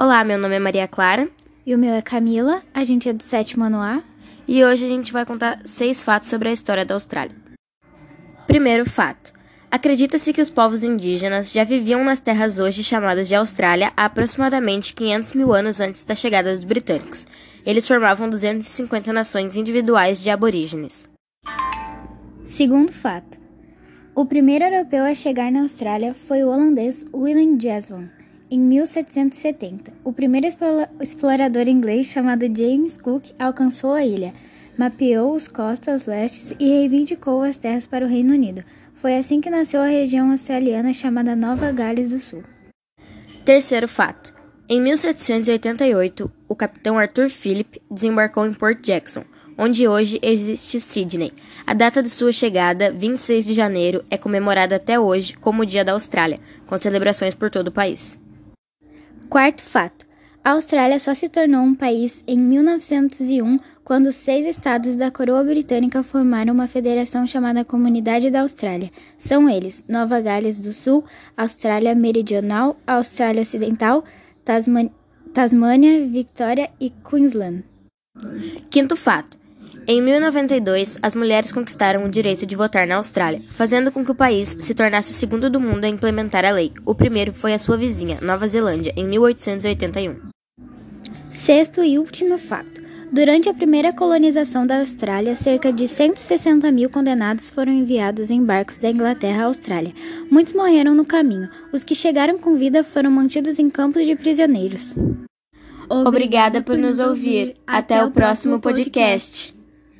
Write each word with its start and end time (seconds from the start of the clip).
Olá, 0.00 0.22
meu 0.22 0.38
nome 0.38 0.54
é 0.54 0.60
Maria 0.60 0.86
Clara. 0.86 1.28
E 1.66 1.74
o 1.74 1.78
meu 1.78 1.92
é 1.92 2.00
Camila, 2.00 2.62
a 2.72 2.84
gente 2.84 3.08
é 3.08 3.12
do 3.12 3.20
sétimo 3.20 3.64
ano 3.64 3.80
A. 3.80 4.00
E 4.46 4.64
hoje 4.64 4.84
a 4.84 4.88
gente 4.88 5.12
vai 5.12 5.26
contar 5.26 5.60
seis 5.64 6.04
fatos 6.04 6.28
sobre 6.28 6.48
a 6.48 6.52
história 6.52 6.84
da 6.84 6.94
Austrália. 6.94 7.34
Primeiro 8.46 8.88
fato. 8.88 9.32
Acredita-se 9.68 10.32
que 10.32 10.40
os 10.40 10.50
povos 10.50 10.84
indígenas 10.84 11.50
já 11.50 11.64
viviam 11.64 12.04
nas 12.04 12.20
terras 12.20 12.60
hoje 12.60 12.84
chamadas 12.84 13.26
de 13.26 13.34
Austrália 13.34 13.92
há 13.96 14.04
aproximadamente 14.04 14.94
500 14.94 15.32
mil 15.32 15.52
anos 15.52 15.80
antes 15.80 16.04
da 16.04 16.14
chegada 16.14 16.54
dos 16.54 16.64
britânicos. 16.64 17.26
Eles 17.66 17.88
formavam 17.88 18.30
250 18.30 19.12
nações 19.12 19.56
individuais 19.56 20.22
de 20.22 20.30
aborígenes. 20.30 21.08
Segundo 22.44 22.92
fato. 22.92 23.36
O 24.14 24.24
primeiro 24.24 24.64
europeu 24.64 25.02
a 25.02 25.12
chegar 25.12 25.50
na 25.50 25.62
Austrália 25.62 26.14
foi 26.14 26.44
o 26.44 26.50
holandês 26.50 27.04
Willem 27.12 27.58
Jeswan, 27.60 28.08
em 28.50 28.58
1770, 28.58 29.92
o 30.02 30.12
primeiro 30.12 30.46
explorador 31.00 31.68
inglês 31.68 32.06
chamado 32.06 32.46
James 32.46 32.96
Cook 32.96 33.26
alcançou 33.38 33.92
a 33.92 34.04
ilha, 34.04 34.32
mapeou 34.76 35.34
os 35.34 35.46
costas 35.46 36.06
lestes 36.06 36.54
e 36.58 36.66
reivindicou 36.66 37.42
as 37.42 37.58
terras 37.58 37.86
para 37.86 38.06
o 38.06 38.08
Reino 38.08 38.32
Unido. 38.32 38.64
Foi 38.94 39.16
assim 39.16 39.40
que 39.40 39.50
nasceu 39.50 39.82
a 39.82 39.88
região 39.88 40.30
australiana 40.30 40.94
chamada 40.94 41.36
Nova 41.36 41.70
Gales 41.70 42.10
do 42.10 42.18
Sul. 42.18 42.42
Terceiro 43.44 43.86
fato. 43.86 44.34
Em 44.68 44.80
1788, 44.80 46.30
o 46.48 46.54
capitão 46.54 46.98
Arthur 46.98 47.28
Phillip 47.28 47.80
desembarcou 47.90 48.46
em 48.46 48.54
Port 48.54 48.80
Jackson, 48.82 49.24
onde 49.58 49.86
hoje 49.86 50.18
existe 50.22 50.80
Sydney. 50.80 51.32
A 51.66 51.74
data 51.74 52.02
de 52.02 52.08
sua 52.08 52.32
chegada, 52.32 52.92
26 52.92 53.44
de 53.44 53.54
janeiro, 53.54 54.04
é 54.10 54.16
comemorada 54.16 54.76
até 54.76 54.98
hoje 54.98 55.34
como 55.34 55.62
o 55.62 55.66
Dia 55.66 55.84
da 55.84 55.92
Austrália, 55.92 56.38
com 56.66 56.78
celebrações 56.78 57.34
por 57.34 57.50
todo 57.50 57.68
o 57.68 57.72
país. 57.72 58.18
Quarto 59.28 59.62
fato: 59.62 60.06
a 60.42 60.52
Austrália 60.52 60.98
só 60.98 61.12
se 61.12 61.28
tornou 61.28 61.60
um 61.60 61.74
país 61.74 62.24
em 62.26 62.38
1901 62.38 63.58
quando 63.84 64.10
seis 64.10 64.46
estados 64.46 64.96
da 64.96 65.10
coroa 65.10 65.44
britânica 65.44 66.02
formaram 66.02 66.54
uma 66.54 66.66
federação 66.66 67.26
chamada 67.26 67.64
Comunidade 67.64 68.30
da 68.30 68.40
Austrália. 68.40 68.90
São 69.18 69.48
eles: 69.48 69.84
Nova 69.86 70.18
Gales 70.20 70.58
do 70.58 70.72
Sul, 70.72 71.04
Austrália 71.36 71.94
Meridional, 71.94 72.78
Austrália 72.86 73.42
Ocidental, 73.42 74.02
Tasmânia, 75.34 76.06
Victoria 76.06 76.70
e 76.80 76.88
Queensland. 76.88 77.64
Quinto 78.70 78.96
fato: 78.96 79.38
em 79.90 80.02
1092, 80.02 80.98
as 81.02 81.14
mulheres 81.14 81.50
conquistaram 81.50 82.04
o 82.04 82.10
direito 82.10 82.44
de 82.44 82.54
votar 82.54 82.86
na 82.86 82.96
Austrália, 82.96 83.40
fazendo 83.52 83.90
com 83.90 84.04
que 84.04 84.10
o 84.10 84.14
país 84.14 84.54
se 84.58 84.74
tornasse 84.74 85.10
o 85.10 85.14
segundo 85.14 85.48
do 85.48 85.58
mundo 85.58 85.82
a 85.82 85.88
implementar 85.88 86.44
a 86.44 86.50
lei. 86.50 86.74
O 86.84 86.94
primeiro 86.94 87.32
foi 87.32 87.54
a 87.54 87.58
sua 87.58 87.78
vizinha, 87.78 88.18
Nova 88.20 88.46
Zelândia, 88.46 88.92
em 88.94 89.06
1881. 89.06 90.16
Sexto 91.30 91.82
e 91.82 91.98
último 91.98 92.36
fato. 92.36 92.82
Durante 93.10 93.48
a 93.48 93.54
primeira 93.54 93.90
colonização 93.90 94.66
da 94.66 94.80
Austrália, 94.80 95.34
cerca 95.34 95.72
de 95.72 95.88
160 95.88 96.70
mil 96.70 96.90
condenados 96.90 97.48
foram 97.48 97.72
enviados 97.72 98.28
em 98.28 98.44
barcos 98.44 98.76
da 98.76 98.90
Inglaterra 98.90 99.44
à 99.44 99.46
Austrália. 99.46 99.94
Muitos 100.30 100.52
morreram 100.52 100.94
no 100.94 101.06
caminho. 101.06 101.48
Os 101.72 101.82
que 101.82 101.94
chegaram 101.94 102.36
com 102.36 102.58
vida 102.58 102.84
foram 102.84 103.10
mantidos 103.10 103.58
em 103.58 103.70
campos 103.70 104.04
de 104.04 104.14
prisioneiros. 104.14 104.94
Obrigada 105.88 106.60
por 106.60 106.76
nos 106.76 106.98
ouvir. 106.98 107.56
Até 107.66 108.04
o 108.04 108.10
próximo 108.10 108.60
podcast. 108.60 109.57